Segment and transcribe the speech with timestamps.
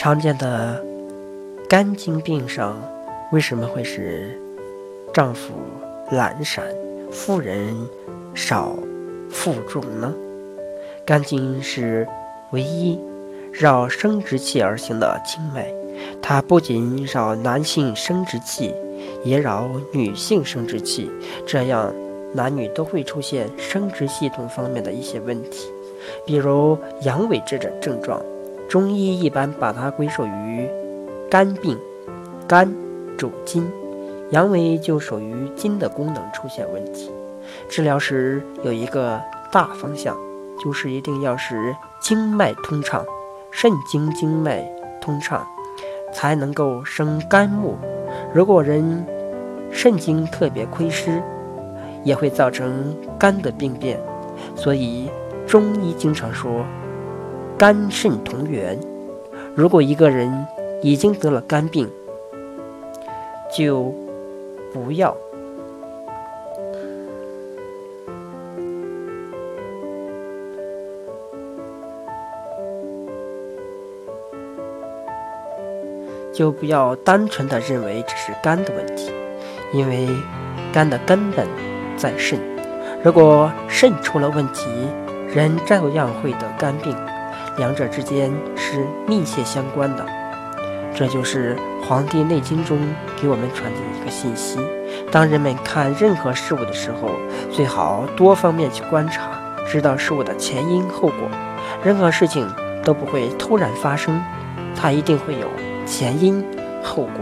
[0.00, 0.82] 常见的
[1.68, 2.74] 肝经病上，
[3.32, 4.34] 为什么会使
[5.12, 5.52] 丈夫
[6.10, 6.64] 懒散，
[7.12, 7.76] 妇人
[8.34, 8.74] 少
[9.28, 10.10] 负重呢？
[11.04, 12.08] 肝经是
[12.52, 12.98] 唯一
[13.52, 15.70] 绕生殖器而行的经脉，
[16.22, 18.74] 它不仅绕男性生殖器，
[19.22, 21.10] 也绕女性生殖器，
[21.46, 21.94] 这样
[22.32, 25.70] 男女都会出现生殖系统方面的一些问题，
[26.24, 28.18] 比如阳痿这种症状。
[28.70, 30.66] 中医一般把它归属于
[31.28, 31.76] 肝病，
[32.48, 32.72] 肝
[33.18, 33.68] 主筋，
[34.30, 37.10] 阳痿就属于筋的功能出现问题。
[37.68, 39.20] 治疗时有一个
[39.52, 40.16] 大方向。
[40.62, 43.02] 就是一定要使经脉通畅，
[43.50, 44.62] 肾经经脉
[45.00, 45.42] 通畅，
[46.12, 47.78] 才能够生肝木。
[48.34, 49.06] 如果人
[49.70, 51.22] 肾经特别亏失，
[52.04, 53.98] 也会造成肝的病变。
[54.54, 55.08] 所以
[55.46, 56.62] 中医经常说
[57.60, 58.80] 肝肾同源。
[59.54, 60.46] 如果一个人
[60.80, 61.86] 已经得了肝病，
[63.54, 63.94] 就
[64.72, 65.14] 不要。
[76.32, 79.12] 就不要单纯的认为只是肝的问题，
[79.74, 80.08] 因为
[80.72, 81.46] 肝的根本
[81.98, 82.38] 在肾。
[83.04, 84.64] 如果肾出了问题，
[85.34, 86.96] 人照样会得肝病，
[87.56, 90.06] 两者之间是密切相关的。
[90.94, 92.78] 这就是《黄帝内经》中
[93.20, 94.58] 给我们传递的一个信息：
[95.10, 97.10] 当人们看任何事物的时候，
[97.50, 101.28] 最好多方面去观察，知道事物的前因后果。
[101.82, 102.46] 任何事情
[102.84, 104.20] 都不会突然发生，
[104.76, 105.46] 它一定会有。
[105.86, 106.44] 前因
[106.82, 107.20] 后果。